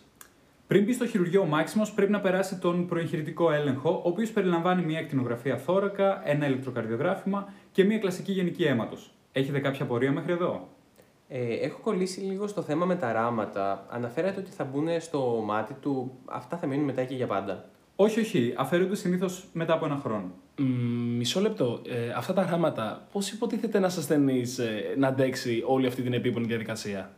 Πριν 0.67 0.85
μπει 0.85 0.93
στο 0.93 1.07
χειρουργείο, 1.07 1.41
ο 1.41 1.45
Μάξιμος 1.45 1.93
πρέπει 1.93 2.13
να 2.13 2.21
περάσει 2.21 2.59
τον 2.59 2.87
προεγχειρητικό 2.87 3.51
έλεγχο, 3.53 3.91
ο 3.91 4.09
οποίος 4.09 4.31
περιλαμβάνει 4.31 4.85
μια 4.85 4.99
ακτινογραφία 4.99 5.57
θώρακα, 5.57 6.29
ένα 6.29 6.47
ηλεκτροκαρδιογράφημα 6.47 7.53
και 7.73 7.85
μια 7.85 7.99
κλασική 7.99 8.33
γενική 8.33 8.65
αίματος. 8.65 9.15
Έχετε 9.33 9.59
κάποια 9.59 9.87
πορεία 9.87 10.13
μέχρι 10.13 10.33
εδώ; 10.33 10.69
Ε, 11.29 11.55
έχω 11.55 11.81
κολλήσει 11.81 12.21
λίγο 12.21 12.47
στο 12.47 12.63
θέμα 12.63 12.85
με 12.87 12.97
τα 12.97 13.13
ράματα. 13.13 13.87
Αναφέρατε 13.91 14.41
ότι 14.41 14.51
θα 14.51 14.65
μπουν 14.65 15.01
στο 15.01 15.43
μάτι 15.45 15.75
του. 15.75 16.19
Αυτά 16.25 16.57
θα 16.57 16.67
μείνουν 16.67 16.85
μετά 16.85 17.05
και 17.05 17.15
για 17.15 17.27
πάντα. 17.27 17.69
Όχι, 17.97 18.21
όχι. 18.21 18.55
Αφαιρούνται 18.57 18.97
συνήθως 18.97 19.49
μετά 19.53 19.73
από 19.73 19.85
ένα 19.85 19.97
χρόνο. 19.97 20.31
Μ, 20.57 21.17
μισό 21.17 21.41
λεπτό. 21.41 21.83
Ε, 21.89 22.11
αυτά 22.17 22.33
τα 22.33 22.43
γράμματα, 22.43 23.09
πώς 23.13 23.31
υποτίθεται 23.33 23.79
ένα 23.79 23.87
ασθενή 23.87 24.41
ε, 24.41 24.99
να 24.99 25.09
αντέξει 25.09 25.63
όλη 25.67 25.87
αυτή 25.87 26.03
την 26.03 26.13
επίπονη 26.13 26.47
διαδικασία; 26.47 27.15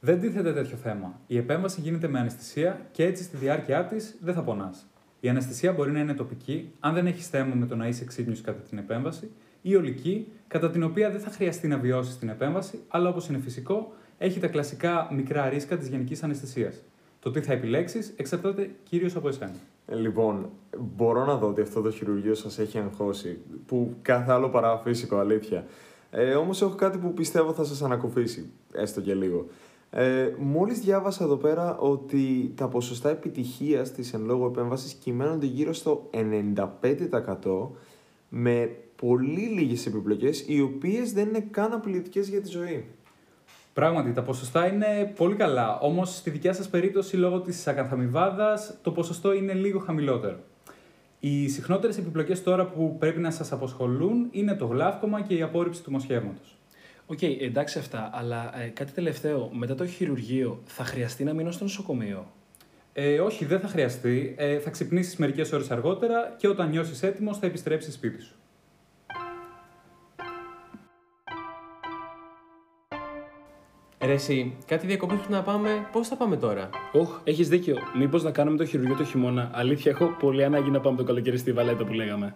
Δεν 0.00 0.20
τίθεται 0.20 0.52
τέτοιο 0.52 0.76
θέμα. 0.76 1.20
Η 1.26 1.36
επέμβαση 1.36 1.80
γίνεται 1.80 2.08
με 2.08 2.18
αναισθησία 2.18 2.86
και 2.92 3.04
έτσι 3.04 3.22
στη 3.22 3.36
διάρκεια 3.36 3.84
της 3.84 4.16
δεν 4.20 4.34
θα 4.34 4.42
πονάς. 4.42 4.86
Η 5.20 5.28
αναισθησία 5.28 5.72
μπορεί 5.72 5.90
να 5.92 6.00
είναι 6.00 6.14
τοπική, 6.14 6.72
αν 6.80 6.94
δεν 6.94 7.06
έχει 7.06 7.22
θέμα 7.22 7.54
με 7.54 7.66
το 7.66 7.76
να 7.76 7.86
είσαι 7.88 8.04
ξύπνιος 8.04 8.40
κατά 8.40 8.60
την 8.60 8.78
επέμβαση, 8.78 9.30
ή 9.62 9.76
ολική, 9.76 10.26
κατά 10.48 10.70
την 10.70 10.82
οποία 10.82 11.10
δεν 11.10 11.20
θα 11.20 11.30
χρειαστεί 11.30 11.68
να 11.68 11.78
βιώσεις 11.78 12.18
την 12.18 12.28
επέμβαση, 12.28 12.78
αλλά 12.88 13.08
όπως 13.08 13.28
είναι 13.28 13.38
φυσικό, 13.38 13.92
έχει 14.18 14.40
τα 14.40 14.46
κλασικά 14.46 15.08
μικρά 15.12 15.48
ρίσκα 15.48 15.76
της 15.76 15.88
γενικής 15.88 16.22
αναισθησίας. 16.22 16.82
Το 17.20 17.30
τι 17.30 17.40
θα 17.40 17.52
επιλέξεις 17.52 18.12
εξαρτάται 18.16 18.70
κυρίως 18.82 19.16
από 19.16 19.28
εσένα. 19.28 19.54
Ε, 19.86 19.94
Λοιπόν, 19.94 20.50
μπορώ 20.96 21.24
να 21.24 21.36
δω 21.36 21.48
ότι 21.48 21.60
αυτό 21.60 21.80
το 21.80 21.90
χειρουργείο 21.90 22.34
σας 22.34 22.58
έχει 22.58 22.78
αγχώσει, 22.78 23.38
που 23.66 23.94
κάθε 24.02 24.32
άλλο 24.32 24.48
παρά 24.48 24.78
φύσικο, 24.78 25.16
αλήθεια. 25.16 25.66
Ε, 26.10 26.34
όμως 26.34 26.62
έχω 26.62 26.74
κάτι 26.74 26.98
που 26.98 27.12
πιστεύω 27.12 27.52
θα 27.52 27.64
σας 27.64 27.82
ανακουφίσει, 27.82 28.50
έστω 28.72 29.00
και 29.00 29.14
λίγο. 29.14 29.46
Ε, 29.90 30.34
μόλις 30.38 30.80
διάβασα 30.80 31.24
εδώ 31.24 31.36
πέρα 31.36 31.76
ότι 31.78 32.52
τα 32.56 32.68
ποσοστά 32.68 33.10
επιτυχίας 33.10 33.92
της 33.92 34.12
εν 34.12 34.24
λόγω 34.24 34.46
επέμβασης 34.46 34.92
κυμαίνονται 34.92 35.46
γύρω 35.46 35.72
στο 35.72 36.10
95% 36.10 37.70
με 38.28 38.76
πολύ 38.96 39.40
λίγες 39.40 39.86
επιπλοκές, 39.86 40.44
οι 40.46 40.60
οποίες 40.60 41.12
δεν 41.12 41.28
είναι 41.28 41.46
καν 41.50 41.72
απειλητικές 41.72 42.28
για 42.28 42.40
τη 42.40 42.48
ζωή. 42.48 42.84
Πράγματι, 43.74 44.12
τα 44.12 44.22
ποσοστά 44.22 44.66
είναι 44.66 45.12
πολύ 45.16 45.34
καλά. 45.34 45.78
Όμως, 45.78 46.16
στη 46.16 46.30
δικιά 46.30 46.52
σας 46.52 46.68
περίπτωση, 46.68 47.16
λόγω 47.16 47.40
της 47.40 47.66
ακαθαμιβάδας, 47.66 48.74
το 48.82 48.90
ποσοστό 48.90 49.32
είναι 49.32 49.52
λίγο 49.52 49.78
χαμηλότερο. 49.78 50.38
Οι 51.20 51.48
συχνότερες 51.48 51.98
επιπλοκές 51.98 52.42
τώρα 52.42 52.66
που 52.66 52.96
πρέπει 52.98 53.20
να 53.20 53.30
σας 53.30 53.52
απασχολούν 53.52 54.28
είναι 54.30 54.54
το 54.54 54.66
γλαύκωμα 54.66 55.22
και 55.22 55.34
η 55.34 55.42
απόρριψη 55.42 55.82
του 55.82 55.90
μοσχεύματος. 55.90 56.56
Οκ, 57.06 57.22
εντάξει 57.22 57.78
αυτά, 57.78 58.10
αλλά 58.12 58.60
ε, 58.60 58.66
κάτι 58.66 58.92
τελευταίο. 58.92 59.50
Μετά 59.52 59.74
το 59.74 59.86
χειρουργείο, 59.86 60.60
θα 60.64 60.84
χρειαστεί 60.84 61.24
να 61.24 61.32
μείνω 61.32 61.50
στο 61.50 61.64
νοσοκομείο; 61.64 62.26
Ε, 62.92 63.20
όχι, 63.20 63.44
δεν 63.44 63.60
θα 63.60 63.68
χρειαστεί. 63.68 64.34
Ε, 64.38 64.58
θα 64.58 64.70
ξυπνήσεις 64.70 65.16
μερικές 65.16 65.52
ώρες 65.52 65.70
αργότερα 65.70 66.34
και 66.36 66.48
όταν 66.48 66.68
νιώσεις 66.68 67.02
έτοιμος 67.02 67.38
θα 67.38 67.46
επιστρέψεις 67.46 67.94
σπίτι 67.94 68.22
σου. 68.22 68.34
Ρε, 74.06 74.12
εσύ, 74.12 74.56
κάτι 74.66 74.86
διακοπές 74.86 75.16
πρέπει 75.16 75.32
να 75.32 75.42
πάμε. 75.42 75.86
Πώς 75.92 76.08
θα 76.08 76.16
πάμε 76.16 76.36
τώρα; 76.36 76.70
Όχ, 76.92 77.20
έχεις 77.24 77.48
δίκιο. 77.48 77.76
Μήπως 77.98 78.22
να 78.22 78.30
κάνουμε 78.30 78.56
το 78.56 78.64
χειρουργείο 78.64 78.96
το 78.96 79.04
χειμώνα. 79.04 79.50
Αλήθεια, 79.52 79.90
έχω 79.90 80.16
πολύ 80.18 80.44
ανάγκη 80.44 80.70
να 80.70 80.80
πάμε 80.80 80.96
το 80.96 81.04
καλοκαίρι 81.04 81.36
στη 81.36 81.52
Βαλέτα 81.52 81.84
που 81.84 81.92
λέγαμε. 81.92 82.34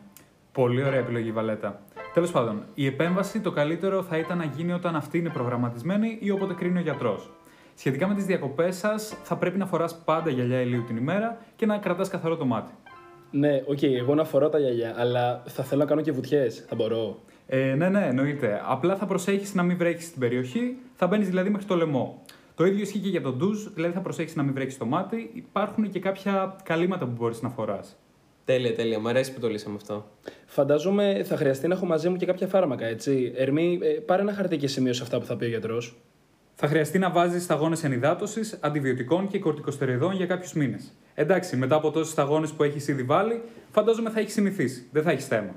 Πολύ 0.52 0.84
ωραία 0.84 0.98
επιλογή, 0.98 1.32
Βαλέτα. 1.32 1.80
Τέλος 2.14 2.30
πάντων, 2.30 2.62
η 2.75 2.87
επέμβαση 2.87 3.40
το 3.40 3.50
καλύτερο 3.50 4.02
θα 4.02 4.18
ήταν 4.18 4.38
να 4.38 4.44
γίνει 4.44 4.72
όταν 4.72 4.96
αυτή 4.96 5.18
είναι 5.18 5.28
προγραμματισμένη 5.28 6.18
ή 6.20 6.30
όποτε 6.30 6.54
κρίνει 6.54 6.78
ο 6.78 6.82
γιατρός. 6.82 7.30
Σχετικά 7.75 8.08
με 8.08 8.14
τις 8.14 8.25
διακοπές 8.25 8.76
σας, 8.76 9.16
θα 9.22 9.37
πρέπει 9.37 9.58
να 9.58 9.66
φοράς 9.66 10.02
πάντα 10.04 10.30
γυαλιά 10.30 10.60
ηλίου 10.60 10.84
την 10.84 10.96
ημέρα 10.96 11.37
και 11.56 11.66
να 11.66 11.78
κρατάς 11.78 12.08
καθαρό 12.08 12.37
το 12.37 12.44
μάτι. 12.44 12.72
Ναι, 13.30 13.62
οκ, 13.66 13.82
εγώ 13.82 14.14
να 14.14 14.25
φοράω 14.25 14.48
τα 14.48 14.58
γυαλιά, 14.58 14.94
αλλά 14.98 15.42
θα 15.46 15.62
θέλω 15.62 15.80
να 15.80 15.87
κάνω 15.87 16.00
και 16.00 16.12
βουτιές. 16.12 16.64
Θα 16.68 16.75
μπορώ. 16.75 17.18
Ε, 17.46 17.75
ναι, 17.75 17.88
ναι, 17.88 18.06
εννοείται. 18.06 18.62
Απλά 18.64 18.96
θα 18.96 19.06
προσέχεις 19.06 19.54
να 19.54 19.62
μην 19.62 19.76
βρέχεις 19.76 20.04
στην 20.04 20.20
περιοχή, 20.20 20.76
θα 20.98 21.06
μπαίνεις 21.06 21.28
δηλαδή 21.28 21.50
μέχρι 21.50 21.66
το 21.66 21.76
λαιμό. 21.76 22.22
Το 22.54 22.66
ίδιο 22.66 22.82
ισχύει 22.82 22.98
και 22.98 23.08
για 23.08 23.20
το 23.20 23.37
ντουζ, 23.36 23.66
δηλαδή 23.74 23.94
θα 23.94 24.00
προσέχεις 24.00 24.36
να 24.36 24.42
μην 24.42 24.54
βρέχει 24.54 24.78
το 24.78 24.86
μάτι. 24.86 25.30
Υπάρχουν 25.34 25.90
και 25.90 25.98
κάποια 25.98 26.56
καλύμματα 26.62 27.04
που 27.04 27.12
μπορείς 27.16 27.42
να 27.42 27.48
φοράς. 27.48 27.96
Τέλεια, 28.44 28.74
τέλεια. 28.74 28.98
Μ' 28.98 29.08
αρέσει 29.08 29.32
που 29.32 29.40
το 29.40 29.48
λύσαμε 29.48 29.76
αυτό. 29.76 30.10
Φαντάζομαι 30.46 31.22
θα 31.24 31.36
χρειαστεί 31.36 31.68
να 31.68 31.74
έχω 31.74 31.86
μαζί 31.86 32.08
μου 32.08 32.16
και 32.16 32.26
κάποια 32.26 32.46
φάρμακα, 32.46 32.86
έτσι. 32.86 33.32
Ερμή, 33.36 33.78
ε, 33.82 33.88
πάρε 33.88 34.22
ένα 34.22 34.32
χαρτί 34.32 34.56
και 34.56 34.66
σημείωσε 34.68 35.02
αυτά 35.02 35.18
που 35.18 35.24
θα 35.24 35.36
πει 35.36 35.44
ο 35.44 35.48
γιατρός. 35.48 35.96
Θα 36.54 36.66
χρειαστεί 36.66 36.98
να 36.98 37.10
βάζεις 37.10 37.42
σταγόνες 37.42 37.84
ενυδάτωσης, 37.84 38.58
αντιβιωτικών 38.60 39.28
και 39.28 39.38
κορτικοστεριδών 39.38 40.14
για 40.14 40.26
κάποιους 40.26 40.52
μήνες. 40.52 40.92
Εντάξει, 41.14 41.56
μετά 41.56 41.74
από 41.74 41.90
τόσες 41.90 42.12
σταγόνες 42.12 42.50
που 42.50 42.62
έχεις 42.62 42.88
ήδη 42.88 43.02
βάλει, 43.02 43.42
φαντάζομαι 43.70 44.10
θα 44.10 44.20
έχεις 44.20 44.32
συνηθίσει. 44.32 44.88
Δεν 44.92 45.02
θα 45.02 45.10
έχεις 45.10 45.26
θέμα. 45.26 45.54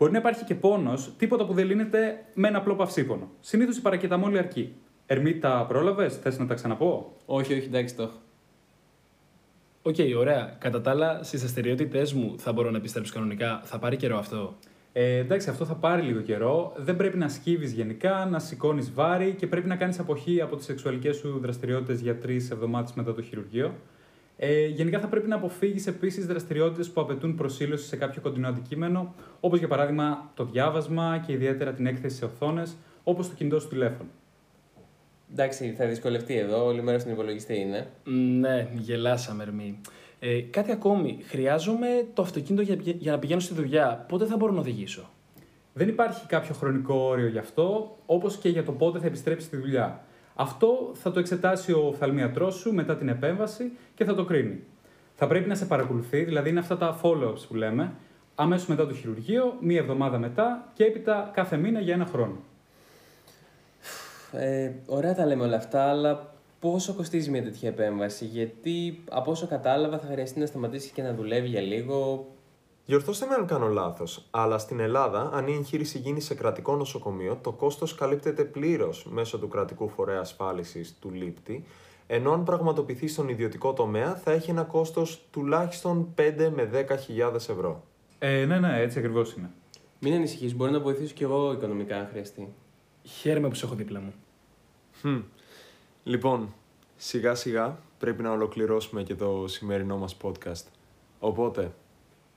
Μπορεί 0.00 0.12
να 0.12 0.18
υπάρχει 0.18 0.44
και 0.44 0.54
πόνος, 0.54 1.12
τίποτα 1.16 1.46
που 1.46 1.52
δεν 1.52 1.66
λύνεται 1.66 2.24
με 2.34 2.48
ένα 2.48 2.58
απλό 2.58 2.74
παυσίπονο. 2.74 3.30
Συνήθως 3.40 3.76
η 3.76 3.80
παρακεταμόλη 3.80 4.38
αρκεί. 4.38 4.72
Ερμή, 5.06 5.38
τα 5.38 5.64
πρόλαβες, 5.68 6.16
θες 6.16 6.38
να 6.38 6.46
τα 6.46 6.54
ξαναπώ; 6.54 7.16
Όχι, 7.26 7.54
όχι, 7.54 7.66
εντάξει, 7.66 7.94
το 7.94 8.02
έχω. 8.02 8.18
Οκ, 9.82 10.18
ωραία. 10.18 10.56
Κατά 10.58 10.80
τα 10.80 10.90
άλλα, 10.90 11.22
στις 11.22 11.40
δραστηριότητές 11.40 12.06
μου 12.14 12.34
θα 12.38 12.52
μπορώ 12.52 12.70
να 12.70 12.76
επιστρέψω 12.76 13.12
κανονικά. 13.14 13.60
Θα 13.64 13.78
πάρει 13.78 13.96
καιρό 13.96 14.18
αυτό; 14.18 14.54
Ε, 14.92 15.16
εντάξει, 15.16 15.50
αυτό 15.50 15.64
θα 15.64 15.74
πάρει 15.74 16.02
λίγο 16.02 16.20
καιρό. 16.20 16.72
Δεν 16.76 16.96
πρέπει 16.96 17.16
να 17.18 17.28
σκύβεις 17.28 17.72
γενικά, 17.72 18.28
να 18.30 18.38
σηκώνεις 18.38 18.92
βάρη 18.92 19.34
και 19.38 19.46
πρέπει 19.46 19.68
να 19.68 19.76
κάνεις 19.76 19.98
αποχή 19.98 20.40
από 20.40 20.56
τις 20.56 20.64
σεξουαλικές 20.64 21.16
σου 21.16 21.38
δραστηριότητες 21.42 22.00
για 22.00 22.16
τρεις 22.16 22.50
εβδομάδες 22.50 22.92
μετά 22.92 23.14
το 23.14 23.22
χειρουργείο. 23.22 23.74
Ε, 24.42 24.66
γενικά 24.66 25.00
θα 25.00 25.06
πρέπει 25.06 25.28
να 25.28 25.36
αποφύγεις 25.36 25.86
επίσης 25.86 26.26
δραστηριότητες 26.26 26.90
που 26.90 27.00
απαιτούν 27.00 27.34
προσήλωση 27.34 27.86
σε 27.86 27.96
κάποιο 27.96 28.20
κοντινό 28.20 28.48
αντικείμενο, 28.48 29.14
όπως 29.40 29.58
για 29.58 29.68
παράδειγμα 29.68 30.30
το 30.34 30.44
διάβασμα 30.44 31.22
και 31.26 31.32
ιδιαίτερα 31.32 31.72
την 31.72 31.86
έκθεση 31.86 32.16
σε 32.16 32.24
οθόνες, 32.24 32.76
όπως 33.04 33.28
το 33.28 33.34
κινητό 33.34 33.60
σου 33.60 33.68
τηλέφωνο. 33.68 34.08
Εντάξει, 35.32 35.74
θα 35.78 35.86
δυσκολευτεί 35.86 36.36
εδώ. 36.36 36.64
Όλη 36.64 36.82
μέρα 36.82 36.98
στον 36.98 37.12
υπολογιστή 37.12 37.58
είναι. 37.58 37.88
Μ, 38.04 38.38
Ναι, 38.38 38.68
γελάσαμε, 38.72 39.42
Ερμή. 39.42 39.80
Ε, 40.20 40.40
κάτι 40.40 40.72
ακόμη. 40.72 41.18
Χρειάζομαι 41.26 42.06
το 42.14 42.22
αυτοκίνητο 42.22 42.62
για, 42.62 42.94
για 42.98 43.12
να 43.12 43.18
πηγαίνω 43.18 43.40
στη 43.40 43.54
δουλειά. 43.54 44.04
Πότε 44.08 44.24
θα 44.24 44.36
μπορώ 44.36 44.52
να 44.52 44.60
οδηγήσω; 44.60 45.10
Δεν 45.72 45.88
υπάρχει 45.88 46.26
κάποιο 46.26 46.54
χρονικό 46.54 46.94
όριο 46.94 47.28
γι' 47.28 47.38
αυτό, 47.38 47.96
όπως 48.06 48.36
και 48.36 48.48
για 48.48 48.64
το 48.64 48.72
πότε 48.72 48.98
θα 48.98 49.06
επιστρέψεις 49.06 49.46
στη 49.46 49.56
δουλειά. 49.56 50.04
Αυτό 50.40 50.90
θα 50.94 51.10
το 51.10 51.18
εξετάσει 51.18 51.72
ο 51.72 51.86
οφθαλμίατρό 51.86 52.50
σου 52.50 52.72
μετά 52.74 52.96
την 52.96 53.08
επέμβαση 53.08 53.72
και 53.94 54.04
θα 54.04 54.14
το 54.14 54.24
κρίνει. 54.24 54.62
Θα 55.14 55.26
πρέπει 55.26 55.48
να 55.48 55.54
σε 55.54 55.66
παρακολουθεί, 55.66 56.24
δηλαδή 56.24 56.48
είναι 56.48 56.58
αυτά 56.58 56.76
τα 56.76 57.00
follow-ups 57.02 57.46
που 57.48 57.54
λέμε, 57.54 57.92
αμέσως 58.34 58.66
μετά 58.66 58.86
το 58.86 58.94
χειρουργείο, 58.94 59.56
μία 59.60 59.78
εβδομάδα 59.78 60.18
μετά 60.18 60.72
και 60.74 60.84
έπειτα 60.84 61.30
κάθε 61.34 61.56
μήνα 61.56 61.80
για 61.80 61.94
ένα 61.94 62.06
χρόνο. 62.06 62.36
Ε, 64.32 64.70
ωραία 64.86 65.14
τα 65.14 65.26
λέμε 65.26 65.44
όλα 65.44 65.56
αυτά, 65.56 65.82
αλλά 65.82 66.34
πόσο 66.60 66.94
κοστίζει 66.94 67.30
μια 67.30 67.42
τέτοια 67.42 67.68
επέμβαση; 67.68 68.24
Γιατί 68.24 69.04
από 69.10 69.30
όσο 69.30 69.46
κατάλαβα 69.46 69.98
θα 69.98 70.06
χρειαστεί 70.06 70.40
να 70.40 70.46
σταματήσεις 70.46 70.90
και 70.90 71.02
να 71.02 71.14
δουλεύεις 71.14 71.50
για 71.50 71.60
λίγο. 71.60 72.26
Διορθώστε 72.90 73.26
με 73.26 73.34
αν 73.34 73.46
κάνω 73.46 73.68
λάθος, 73.68 74.26
αλλά 74.30 74.58
στην 74.58 74.80
Ελλάδα, 74.80 75.30
αν 75.32 75.46
η 75.46 75.52
εγχείρηση 75.52 75.98
γίνει 75.98 76.20
σε 76.20 76.34
κρατικό 76.34 76.76
νοσοκομείο, 76.76 77.38
το 77.42 77.52
κόστος 77.52 77.94
καλύπτεται 77.94 78.44
πλήρως 78.44 79.06
μέσω 79.10 79.38
του 79.38 79.48
κρατικού 79.48 79.88
φορέα 79.88 80.20
ασφάλισης 80.20 80.96
του 81.00 81.10
λήπτη, 81.10 81.64
ενώ 82.06 82.32
αν 82.32 82.44
πραγματοποιηθεί 82.44 83.08
στον 83.08 83.28
ιδιωτικό 83.28 83.72
τομέα 83.72 84.14
θα 84.14 84.30
έχει 84.30 84.50
ένα 84.50 84.62
κόστος 84.62 85.26
τουλάχιστον 85.30 86.14
5 86.16 86.50
με 86.54 86.86
10.000 87.28 87.34
ευρώ. 87.34 87.84
Ε, 88.18 88.44
ναι, 88.44 88.58
ναι, 88.58 88.80
έτσι 88.80 88.98
ακριβώς 88.98 89.32
είναι. 89.32 89.50
Μην 89.98 90.14
ανησυχείς, 90.14 90.54
μπορεί 90.54 90.72
να 90.72 90.80
βοηθήσω 90.80 91.14
κι 91.14 91.22
εγώ 91.22 91.52
οικονομικά 91.52 91.96
αν 91.96 92.06
χρειαστεί. 92.10 92.52
Χαίρομαι 93.02 93.48
που 93.48 93.54
σε 93.54 93.66
έχω 93.66 93.74
δίπλα 93.74 94.00
μου. 94.00 94.12
Χμ. 95.00 95.20
Λοιπόν, 96.02 96.54
σιγά 96.96 97.34
σιγά 97.34 97.78
πρέπει 97.98 98.22
να 98.22 98.30
ολοκληρώσουμε 98.30 99.02
και 99.02 99.14
το 99.14 99.44
σημερινό 99.48 99.96
μας 99.96 100.16
podcast. 100.22 100.64
Οπότε, 101.18 101.72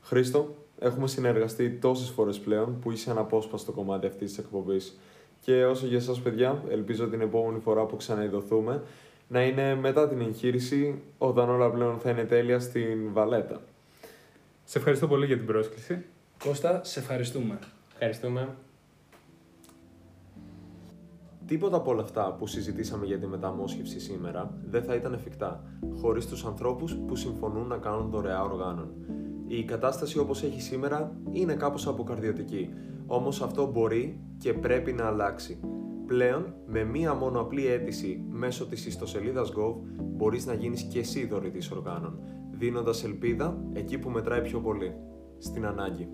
Χρήστο, 0.04 0.56
έχουμε 0.80 1.08
συνεργαστεί 1.08 1.72
τόσες 1.72 2.10
φορές 2.10 2.40
πλέον 2.40 2.80
που 2.80 2.92
είσαι 2.92 3.12
αναπόσπαστο 3.12 3.72
κομμάτι 3.72 4.08
αυτής 4.08 4.30
της 4.30 4.38
εκπομπής. 4.38 5.00
Και 5.42 5.66
όσο 5.66 5.86
για 5.86 5.98
εσάς 5.98 6.20
παιδιά, 6.22 6.64
ελπίζω 6.70 7.08
την 7.08 7.22
επόμενη 7.22 7.60
φορά 7.60 7.86
που 7.86 7.96
ξαναειδωθούμε 7.96 8.84
να 9.28 9.44
είναι 9.44 9.76
μετά 9.76 10.08
την 10.08 10.22
εγχείρηση, 10.22 11.02
όταν 11.18 11.50
όλα 11.50 11.72
πλέον 11.72 12.00
θα 12.00 12.10
είναι 12.10 12.24
τέλεια 12.24 12.60
στην 12.60 13.14
Βαλέτα. 13.14 13.62
Σε 14.64 14.78
ευχαριστώ 14.78 15.08
πολύ 15.08 15.26
για 15.26 15.38
την 15.38 15.46
πρόσκληση. 15.46 16.06
Κώστα, 16.44 16.84
σε 16.84 17.00
ευχαριστούμε. 17.00 17.60
Ευχαριστούμε. 17.94 18.56
Τίποτα 21.46 21.76
από 21.76 21.92
όλα 21.92 22.02
αυτά 22.02 22.36
που 22.40 22.48
συζητήσαμε 22.48 23.06
για 23.06 23.20
τη 23.20 23.28
μεταμόσχευση 23.28 24.00
σήμερα 24.00 24.54
δεν 24.66 24.84
θα 24.84 24.96
ήταν 24.96 25.14
εφικτά 25.14 25.64
χωρίς 26.02 26.28
τους 26.28 26.46
ανθρώπους 26.46 26.96
που 27.08 27.16
συμφωνούν 27.16 27.68
να 27.68 27.78
κάνουν 27.78 28.10
δωρεά 28.10 28.44
οργάνων. 28.44 28.88
Η 29.58 29.64
κατάσταση 29.64 30.20
όπως 30.20 30.44
έχει 30.44 30.62
σήμερα 30.62 31.16
είναι 31.32 31.54
κάπως 31.54 31.88
αποκαρδιωτική, 31.88 32.70
όμως 33.06 33.42
αυτό 33.42 33.72
μπορεί 33.72 34.20
και 34.38 34.54
πρέπει 34.54 34.94
να 34.94 35.06
αλλάξει. 35.06 35.60
Πλέον, 36.06 36.54
με 36.66 36.84
μία 36.84 37.14
μόνο 37.14 37.40
απλή 37.40 37.68
αίτηση 37.68 38.24
μέσω 38.30 38.66
της 38.68 38.86
ιστοσελίδας 38.86 39.54
Gov, 39.56 39.76
μπορείς 40.02 40.46
να 40.46 40.54
γίνεις 40.54 40.84
και 40.84 41.00
εσύ 41.00 41.26
δωρητής 41.26 41.72
οργάνων, 41.72 42.20
δίνοντας 42.52 43.04
ελπίδα 43.04 43.64
εκεί 43.74 43.98
που 43.98 44.10
μετράει 44.10 44.42
πιο 44.42 44.60
πολύ, 44.60 44.96
στην 45.38 45.66
ανάγκη. 45.66 46.08